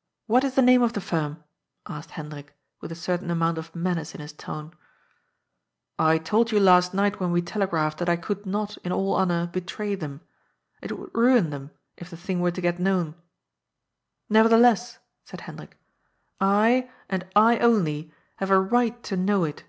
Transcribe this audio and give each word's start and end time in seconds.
"What 0.28 0.44
is 0.44 0.54
the 0.54 0.62
name 0.62 0.80
of 0.80 0.94
the 0.94 1.00
firm?" 1.02 1.44
asked 1.86 2.12
Hendrik, 2.12 2.56
with 2.80 2.90
a 2.90 2.94
certain 2.94 3.30
amount 3.30 3.58
of 3.58 3.76
menace 3.76 4.14
in 4.14 4.20
his 4.22 4.32
tone." 4.32 4.72
I 5.98 6.16
told 6.16 6.50
you 6.50 6.58
last 6.58 6.94
night 6.94 7.20
when 7.20 7.32
we 7.32 7.42
telegraphed 7.42 7.98
that 7.98 8.08
I 8.08 8.16
could 8.16 8.46
not, 8.46 8.78
in 8.78 8.92
all 8.92 9.12
honor, 9.12 9.46
betray 9.46 9.94
them. 9.94 10.22
It 10.80 10.98
would 10.98 11.10
ruin 11.14 11.50
them, 11.50 11.70
if 11.98 12.08
the 12.08 12.16
thing 12.16 12.40
were 12.40 12.50
to 12.50 12.62
get 12.62 12.78
known."" 12.80 13.14
Nevertheless," 14.30 15.00
said 15.26 15.42
Hendrik," 15.42 15.76
I, 16.64 16.88
and 17.10 17.26
I 17.36 17.58
only, 17.58 18.10
have 18.36 18.50
a 18.50 18.58
right 18.58 19.02
to 19.02 19.18
know 19.18 19.44
it." 19.44 19.64